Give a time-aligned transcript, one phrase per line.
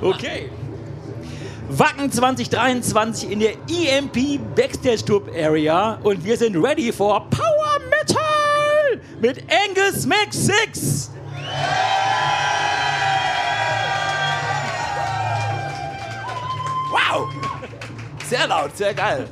[0.00, 0.48] Okay.
[1.70, 9.00] Wacken 2023 in der EMP Backstage Tour Area und wir sind ready for Power Metal
[9.20, 11.10] mit Angus Mac 6.
[16.92, 17.28] Wow!
[18.24, 19.26] Sehr laut, sehr geil.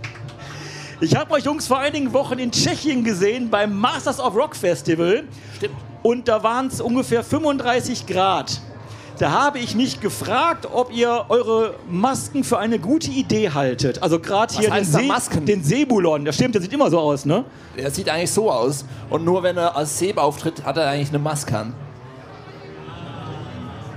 [1.00, 5.28] Ich habe euch Jungs vor einigen Wochen in Tschechien gesehen beim Masters of Rock Festival.
[5.58, 5.76] Stimmt.
[6.02, 8.60] Und da waren es ungefähr 35 Grad.
[9.18, 14.02] Da habe ich mich gefragt, ob ihr eure Masken für eine gute Idee haltet.
[14.02, 15.46] Also gerade hier den, See, Masken?
[15.46, 16.24] den Sebulon.
[16.26, 17.44] Das stimmt, der sieht immer so aus, ne?
[17.76, 18.84] Er sieht eigentlich so aus.
[19.08, 21.74] Und nur wenn er als Seb auftritt, hat er eigentlich eine Maske an.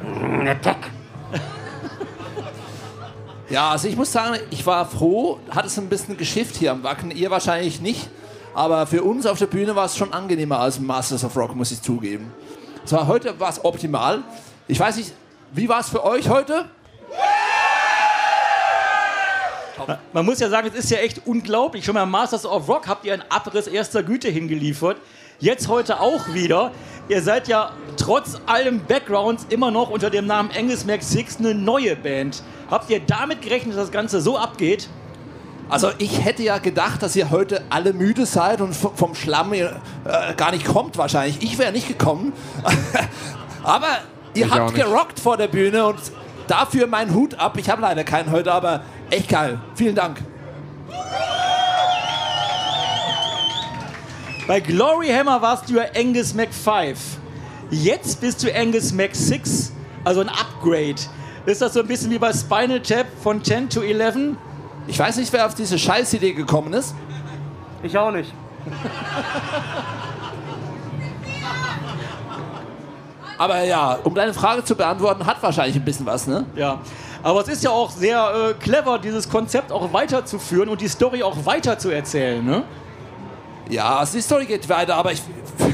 [3.50, 6.84] Ja, also ich muss sagen, ich war froh, hat es ein bisschen geschifft hier am
[6.84, 7.10] Wacken.
[7.10, 8.08] Ihr wahrscheinlich nicht.
[8.54, 11.72] Aber für uns auf der Bühne war es schon angenehmer als Masters of Rock, muss
[11.72, 12.32] ich zugeben.
[12.86, 14.22] Zwar heute war es optimal.
[14.70, 15.14] Ich weiß nicht,
[15.52, 16.66] wie war es für euch heute?
[20.14, 21.84] Man muss ja sagen, es ist ja echt unglaublich.
[21.84, 24.98] Schon beim Masters of Rock habt ihr einen Abriss erster Güte hingeliefert.
[25.40, 26.72] Jetzt heute auch wieder.
[27.08, 31.56] Ihr seid ja trotz allem Backgrounds immer noch unter dem Namen Angus Mac 6 eine
[31.56, 32.44] neue Band.
[32.70, 34.88] Habt ihr damit gerechnet, dass das Ganze so abgeht?
[35.68, 39.72] Also ich hätte ja gedacht, dass ihr heute alle müde seid und vom Schlamm äh,
[40.38, 41.42] gar nicht kommt wahrscheinlich.
[41.42, 42.34] Ich wäre nicht gekommen.
[43.64, 43.98] aber
[44.40, 46.00] ihr habt gerockt vor der Bühne und
[46.48, 47.58] dafür mein Hut ab.
[47.58, 49.60] Ich habe leider keinen heute, aber echt geil.
[49.76, 50.18] Vielen Dank.
[54.48, 56.98] Bei Glory Hammer warst du ja Angus Mac 5.
[57.70, 59.72] Jetzt bist du Angus Mac 6,
[60.04, 60.96] also ein Upgrade.
[61.46, 64.38] Ist das so ein bisschen wie bei Spinal Tap von 10 to 11?
[64.88, 66.96] Ich weiß nicht, wer auf diese Scheißidee gekommen ist.
[67.84, 68.34] Ich auch nicht.
[73.40, 76.46] Aber ja, um deine Frage zu beantworten, hat wahrscheinlich ein bisschen was, ne?
[76.56, 76.80] Ja.
[77.24, 81.24] Aber es ist ja auch sehr äh, clever, dieses Konzept auch weiterzuführen und die Story
[81.24, 82.64] auch weiter zu erzählen, ne?
[83.70, 85.22] Ja, also die Story geht weiter, aber ich,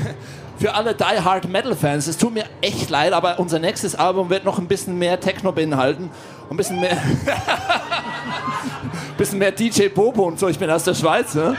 [0.58, 4.30] für alle Die Hard Metal Fans, es tut mir echt leid, aber unser nächstes Album
[4.30, 6.10] wird noch ein bisschen mehr Techno beinhalten
[6.50, 6.98] ein bisschen mehr,
[9.18, 10.48] bisschen mehr DJ Bobo und so.
[10.48, 11.56] Ich bin aus der Schweiz, ne?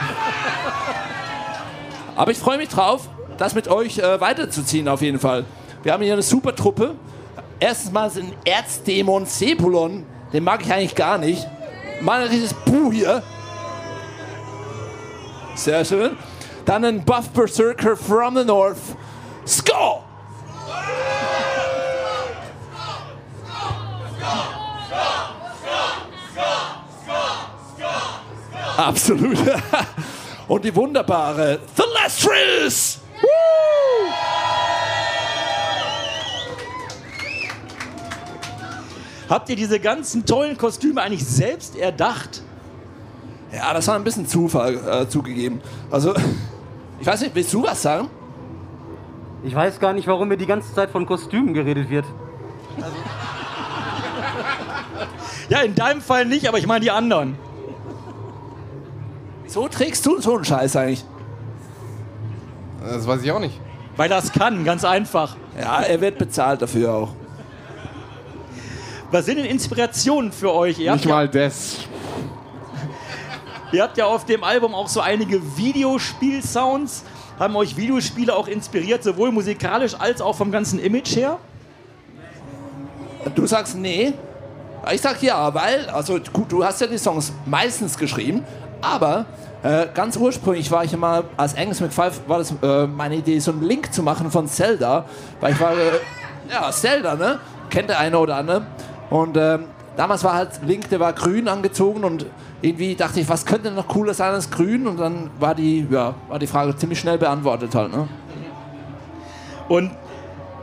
[2.15, 5.45] Aber ich freue mich drauf, das mit euch äh, weiterzuziehen auf jeden Fall.
[5.87, 6.97] Wir haben hier eine super Truppe.
[7.61, 11.47] Erstens mal sind Erzdämon Sepulon, den mag ich eigentlich gar nicht.
[12.01, 13.23] Mal ein richtiges Buh hier.
[15.55, 16.17] Sehr schön.
[16.65, 18.81] Dann ein Buff Berserker from the North.
[19.47, 20.01] Skull!
[28.77, 29.39] Absolut.
[30.49, 32.96] Und die wunderbare The Lestrous!
[39.29, 42.43] Habt ihr diese ganzen tollen Kostüme eigentlich selbst erdacht?
[43.53, 45.61] Ja, das war ein bisschen Zufall äh, zugegeben.
[45.91, 46.15] Also,
[47.01, 48.09] ich weiß nicht, willst du was sagen?
[49.43, 52.05] Ich weiß gar nicht, warum mir die ganze Zeit von Kostümen geredet wird.
[55.49, 57.37] Ja, in deinem Fall nicht, aber ich meine die anderen.
[59.45, 61.05] Wieso trägst du so einen Scheiß eigentlich?
[62.81, 63.61] Das weiß ich auch nicht.
[63.97, 65.37] Weil das kann, ganz einfach.
[65.59, 67.15] Ja, er wird bezahlt dafür auch.
[69.11, 70.79] Was sind denn Inspirationen für euch?
[70.79, 71.79] Ihr Nicht ja, mal das.
[73.73, 77.05] ihr habt ja auf dem Album auch so einige Videospiel-Sounds.
[77.39, 81.39] Haben euch Videospiele auch inspiriert, sowohl musikalisch als auch vom ganzen Image her?
[83.35, 84.15] Du sagst nee.
[84.93, 88.45] Ich sag ja, weil, also gut, du hast ja die Songs meistens geschrieben,
[88.81, 89.27] aber
[89.63, 93.51] äh, ganz ursprünglich war ich immer, als Angus McFive war das äh, meine Idee, so
[93.51, 95.05] einen Link zu machen von Zelda,
[95.41, 96.01] weil ich war, äh,
[96.51, 97.41] ja, Zelda, ne?
[97.69, 98.65] Kennt der eine oder andere.
[99.11, 99.65] Und ähm,
[99.97, 102.27] damals war halt Link, der war grün angezogen und
[102.63, 104.87] irgendwie dachte ich, was könnte denn noch cooler sein als grün?
[104.87, 108.09] Und dann war die, ja, war die Frage ziemlich schnell beantwortet halt, ne?
[109.69, 109.91] Und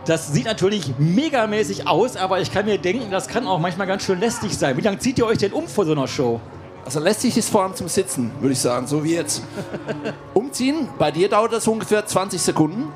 [0.05, 4.03] das sieht natürlich megamäßig aus, aber ich kann mir denken, das kann auch manchmal ganz
[4.03, 4.75] schön lästig sein.
[4.77, 6.41] Wie lange zieht ihr euch denn um vor so einer Show?
[6.85, 9.43] Also lästig ist vor allem zum Sitzen, würde ich sagen, so wie jetzt.
[10.33, 12.91] Umziehen, bei dir dauert das ungefähr 20 Sekunden,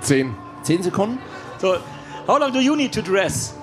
[0.00, 0.34] Zehn.
[0.62, 1.18] 10 Sekunden.
[1.60, 1.76] So,
[2.26, 3.54] how long do you need to dress?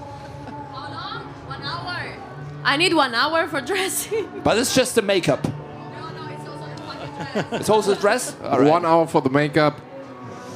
[2.65, 4.25] I need one hour for dressing.
[4.43, 5.43] But it's just the makeup.
[5.43, 7.59] no, no, it's also the fucking dress.
[7.61, 8.35] It's also the dress.
[8.43, 8.69] All right.
[8.71, 9.73] One hour for the makeup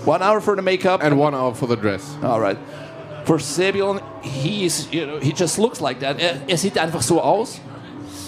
[0.05, 1.03] One hour for the makeup.
[1.03, 2.15] and one hour for the dress.
[2.23, 2.57] All right.
[3.25, 6.17] For Sebion, he's, you know, he just looks like that.
[6.21, 7.59] Er, er sieht einfach so aus.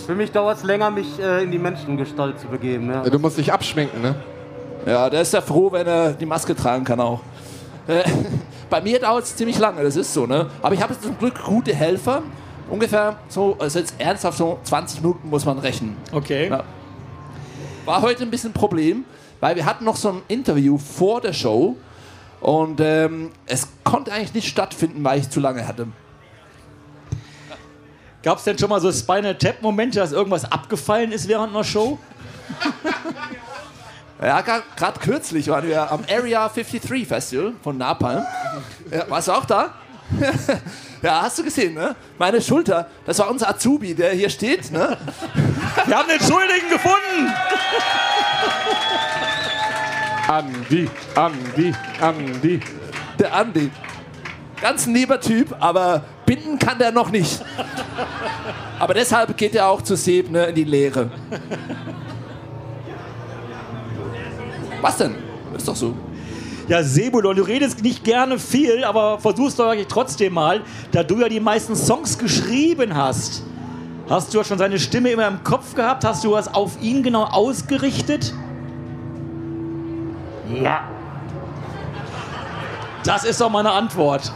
[0.06, 2.90] Für mich dauert es länger, mich äh, in die Menschengestalt zu begeben.
[2.92, 3.04] Ja.
[3.04, 4.16] Du musst dich abschminken, ne?
[4.86, 7.22] Ja, der ist ja froh, wenn er die Maske tragen kann auch.
[7.88, 8.04] Äh,
[8.70, 10.48] bei mir dauert es ziemlich lange, das ist so, ne?
[10.62, 12.24] Aber ich habe zum Glück gute Helfer.
[12.70, 15.98] Ungefähr so, also jetzt ernsthaft so 20 Minuten muss man rechnen.
[16.12, 16.50] Okay.
[16.50, 16.64] Ja.
[17.86, 19.06] War heute ein bisschen ein Problem,
[19.40, 21.76] weil wir hatten noch so ein Interview vor der Show
[22.42, 25.88] und ähm, es konnte eigentlich nicht stattfinden, weil ich zu lange hatte.
[28.22, 31.98] Gab es denn schon mal so Spinal Tap-Momente, dass irgendwas abgefallen ist während einer Show?
[34.22, 38.26] Ja, gerade kürzlich waren wir am Area 53 Festival von Napalm.
[38.92, 39.76] Ja, warst du auch da?
[41.02, 41.96] ja, hast du gesehen, ne?
[42.18, 44.98] Meine Schulter, das war unser Azubi, der hier steht, ne?
[45.86, 47.34] Wir haben den Schuldigen gefunden!
[50.28, 52.60] Andi, Andi, Andi.
[53.18, 53.72] Der Andi.
[54.62, 57.42] Ganz ein lieber Typ, aber binden kann der noch nicht.
[58.78, 61.10] Aber deshalb geht er auch zu Seb ne, in die Lehre.
[64.82, 65.16] Was denn?
[65.56, 65.96] Ist doch so.
[66.70, 70.62] Ja, Sebulon, du redest nicht gerne viel, aber versuchst doch eigentlich trotzdem mal,
[70.92, 73.42] da du ja die meisten Songs geschrieben hast.
[74.08, 76.06] Hast du ja schon seine Stimme immer im Kopf gehabt?
[76.06, 78.36] Hast du was auf ihn genau ausgerichtet?
[80.62, 80.82] Ja.
[83.04, 84.32] Das ist doch meine Antwort.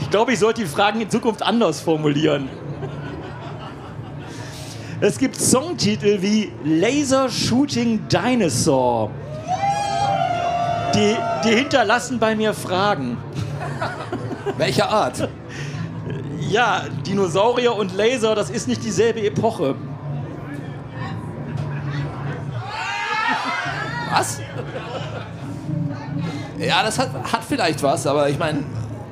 [0.00, 2.48] Ich glaube, ich sollte die Fragen in Zukunft anders formulieren.
[5.00, 9.10] Es gibt Songtitel wie Laser Shooting Dinosaur.
[10.98, 13.18] Die, die hinterlassen bei mir Fragen.
[14.56, 15.28] Welcher Art?
[16.40, 19.76] Ja, Dinosaurier und Laser, das ist nicht dieselbe Epoche.
[24.10, 24.40] Was?
[26.58, 28.64] Ja, das hat, hat vielleicht was, aber ich meine,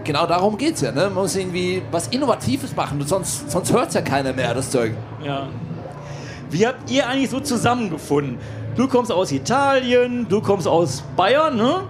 [0.03, 0.91] genau darum geht's ja.
[0.91, 1.05] Ne?
[1.05, 4.95] Man muss irgendwie was Innovatives machen, sonst, sonst hört ja keiner mehr, das Zeug.
[5.23, 5.47] Ja.
[6.51, 8.39] Wie habt ihr eigentlich so zusammengefunden?
[8.77, 11.83] Du kommst aus Italien, du kommst aus Bayern, ne?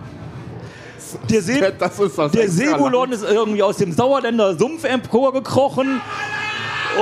[1.28, 6.00] Der, Se Das ist das der Sebulon ist irgendwie aus dem Sauerländer Sumpf emporgekrochen.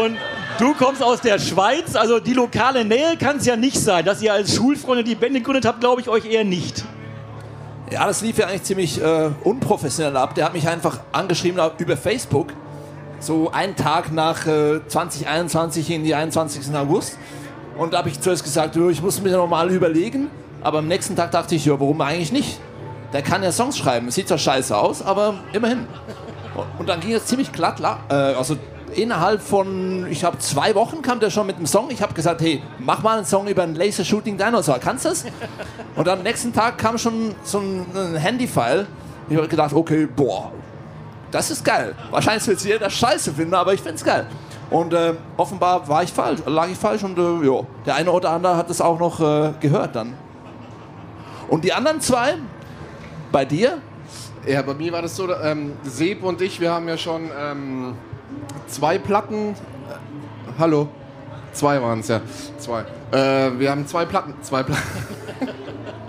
[0.02, 0.16] Und
[0.58, 4.04] du kommst aus der Schweiz, also die lokale Nähe kann es ja nicht sein.
[4.04, 6.84] Dass ihr als Schulfreunde die Band gegründet habt, glaube ich euch eher nicht.
[7.90, 10.34] Ja, das lief ja eigentlich ziemlich äh, unprofessionell ab.
[10.34, 12.48] Der hat mich einfach angeschrieben über Facebook.
[13.20, 16.74] So einen Tag nach äh, 2021 in die 21.
[16.74, 17.18] August.
[17.76, 20.30] Und da habe ich zuerst gesagt, "Jo, ich muss mir noch mal überlegen.
[20.62, 22.58] Aber am nächsten Tag dachte ich, ja, warum eigentlich nicht?
[23.12, 24.10] Der kann ja Songs schreiben.
[24.10, 25.86] Sieht zwar scheiße aus, aber immerhin.
[26.78, 27.80] Und- dann ging es ziemlich glatt.
[27.80, 28.56] la- Äh, also
[28.94, 31.90] innerhalb von, ich habe zwei Wochen kam der schon mit einem Song.
[31.90, 34.78] Ich habe gesagt, hey, mach mal einen Song über einen Laser Shooting Dinosaur.
[34.78, 35.24] Kannst du das?
[35.96, 38.86] Und am nächsten Tag kam schon so ein, ein Handy-File.
[39.28, 40.50] Ich habe gedacht, okay, boah,
[41.30, 41.94] das ist geil.
[42.10, 44.26] Wahrscheinlich wird jeder scheiße finden, aber ich finde es geil.
[44.74, 48.30] Und äh, offenbar war ich falsch, lag ich falsch und äh, ja, der eine oder
[48.30, 50.14] andere hat es auch noch äh, gehört dann.
[51.48, 52.34] Und die anderen zwei,
[53.30, 53.78] bei dir,
[54.46, 57.94] Ja, bei mir war das so, ähm, Seb und ich, wir haben ja schon ähm,
[58.66, 59.50] zwei Platten.
[59.50, 59.54] Äh,
[60.58, 60.88] hallo?
[61.52, 62.20] Zwei waren es ja.
[62.58, 62.80] Zwei.
[63.12, 64.34] Äh, wir haben zwei Platten.
[64.42, 64.82] Zwei Platten.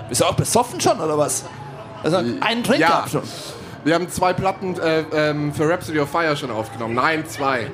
[0.09, 1.45] bist du auch besoffen schon oder was?
[2.01, 2.87] Also einen Drink Ja.
[2.87, 3.21] gehabt schon.
[3.85, 6.95] Wir haben zwei Platten äh, ähm, für Rhapsody of Fire schon aufgenommen.
[6.95, 7.69] Nein, zwei.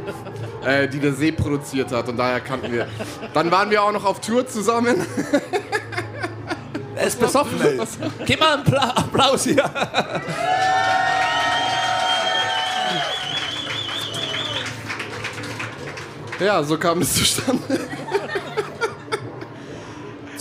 [0.65, 2.85] Äh, die der Seb produziert hat und daher kannten wir.
[3.33, 5.07] Dann waren wir auch noch auf Tour zusammen.
[6.97, 7.79] Er ist besoffen, ey.
[8.25, 9.63] Gib mal einen Pla Applaus hier.
[16.41, 17.79] Ja, so kam es zustande.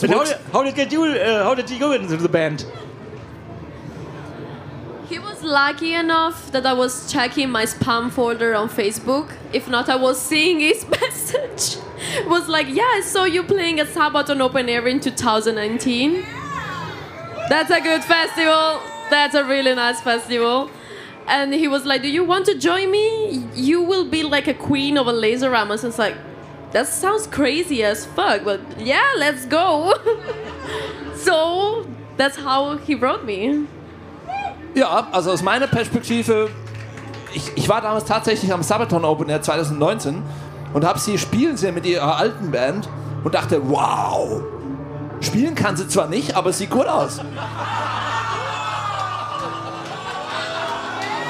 [0.03, 1.05] And how, did, how did get you?
[1.05, 2.67] Uh, how did you go into the band?
[5.43, 9.33] Lucky enough that I was checking my spam folder on Facebook.
[9.53, 11.83] If not, I was seeing his message.
[12.19, 16.23] It was like, yeah, I saw you playing at Sabaton Open Air in 2019.
[17.49, 18.81] That's a good festival.
[19.09, 20.71] That's a really nice festival.
[21.27, 23.45] And he was like, do you want to join me?
[23.55, 25.69] You will be like a queen of a laser ram.
[25.69, 26.17] I was like,
[26.73, 29.95] that sounds crazy as fuck, but yeah, let's go.
[31.17, 33.67] so that's how he brought me.
[34.75, 36.49] Ja, also aus meiner Perspektive,
[37.35, 40.23] ich, ich war damals tatsächlich am Sabaton Open Air 2019
[40.73, 42.89] und habe sie spielen sehen mit ihrer alten Band
[43.25, 44.41] und dachte, wow,
[45.21, 47.21] spielen kann sie zwar nicht, aber es sieht gut aus.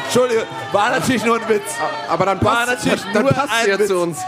[0.05, 1.77] Entschuldigung, war natürlich nur ein Witz.
[2.09, 3.89] Aber dann War passt, natürlich dann nur passt ein sie ja Witz.
[3.89, 4.19] zu uns.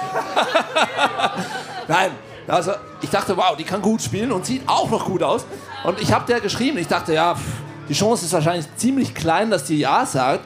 [1.89, 2.13] Nein,
[2.47, 5.45] also ich dachte, wow, die kann gut spielen und sieht auch noch gut aus.
[5.83, 7.43] Und ich habe der geschrieben, ich dachte, ja, pff,
[7.93, 10.41] die Chance ist wahrscheinlich ziemlich klein, dass die Ja sagt.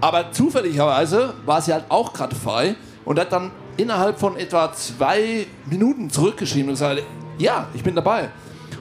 [0.00, 5.46] Aber zufälligerweise war sie halt auch gerade frei und hat dann innerhalb von etwa zwei
[5.66, 7.02] Minuten zurückgeschrieben und gesagt,
[7.36, 8.30] ja, ich bin dabei.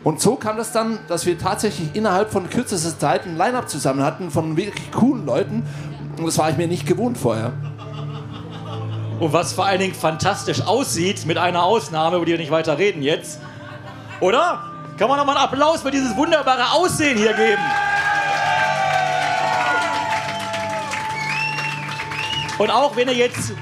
[0.05, 4.01] Und so kam das dann, dass wir tatsächlich innerhalb von kürzester Zeit ein Line-Up zusammen
[4.01, 5.65] hatten von wirklich coolen Leuten.
[6.17, 7.51] Und das war ich mir nicht gewohnt vorher.
[9.19, 12.77] Und was vor allen Dingen fantastisch aussieht, mit einer Ausnahme, über die wir nicht weiter
[12.77, 13.41] reden jetzt.
[14.21, 14.63] Oder?
[14.97, 17.61] Kann man nochmal einen Applaus für dieses wunderbare Aussehen hier geben?
[22.57, 23.53] Und auch wenn ihr jetzt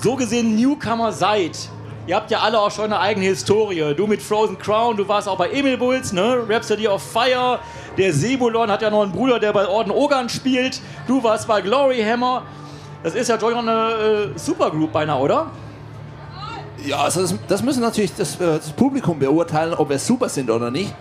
[0.00, 1.68] so gesehen Newcomer seid,
[2.06, 3.94] ihr habt ja alle auch schon eine eigene Historie.
[3.96, 6.44] Du mit Frozen Crown, du warst auch bei Emil Bulls, ne?
[6.48, 7.58] Rhapsody of Fire.
[7.96, 10.80] Der Sebulon hat ja noch einen Bruder, der bei Orden Ogan spielt.
[11.08, 12.42] Du warst bei Glory Hammer.
[13.02, 15.50] Das ist ja doch eine äh, Supergroup beinahe, oder?
[16.84, 20.50] Ja, also das, das müssen natürlich das, äh, das Publikum beurteilen, ob wir super sind
[20.50, 20.94] oder nicht.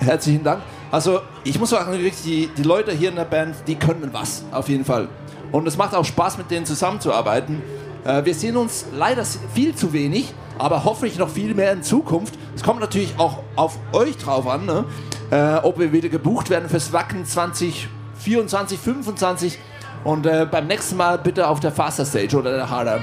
[0.00, 0.62] Herzlichen Dank.
[0.94, 4.68] Also ich muss sagen, die, die Leute hier in der Band, die können was, auf
[4.68, 5.08] jeden Fall.
[5.50, 7.60] Und es macht auch Spaß, mit denen zusammenzuarbeiten.
[8.04, 12.34] Äh, wir sehen uns leider viel zu wenig, aber hoffentlich noch viel mehr in Zukunft.
[12.54, 14.84] Es kommt natürlich auch auf euch drauf an, ne?
[15.32, 19.58] äh, ob wir wieder gebucht werden fürs Wacken 2024, 25
[20.04, 23.00] und äh, beim nächsten Mal bitte auf der Faster Stage oder der Harder.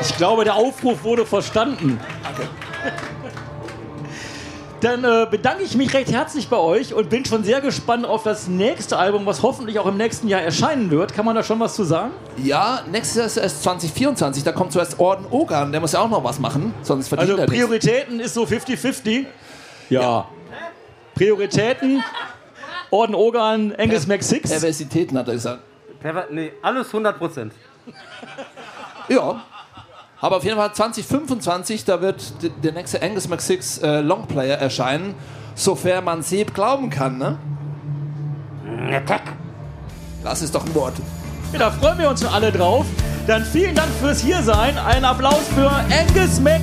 [0.00, 2.00] Ich glaube, der Aufruf wurde verstanden.
[2.24, 2.48] Danke.
[4.84, 8.22] Dann äh, bedanke ich mich recht herzlich bei euch und bin schon sehr gespannt auf
[8.22, 11.14] das nächste Album, was hoffentlich auch im nächsten Jahr erscheinen wird.
[11.14, 12.10] Kann man da schon was zu sagen?
[12.36, 16.10] Ja, nächstes Jahr ist erst 2024, da kommt zuerst Orden Ogan, der muss ja auch
[16.10, 17.64] noch was machen, sonst verdient Also er nichts.
[17.64, 19.24] Prioritäten ist so 50-50.
[19.88, 20.28] Ja.
[21.14, 22.04] Prioritäten,
[22.90, 24.50] Orden Ogan, Angus Mac 6.
[24.50, 25.62] Perversitäten hat er gesagt.
[25.98, 27.54] Perver nee, alles 100 Prozent.
[29.08, 29.42] Ja.
[30.20, 35.14] Aber auf jeden Fall 2025, da wird der nächste Angus 6 äh, Longplayer erscheinen,
[35.54, 37.38] sofern man Seb glauben kann, ne?
[40.22, 40.94] Das ist doch ein Wort.
[41.52, 42.86] Ja, da freuen wir uns schon alle drauf.
[43.26, 44.76] Dann vielen Dank fürs Hiersein.
[44.78, 46.62] Einen Applaus für Angus Mac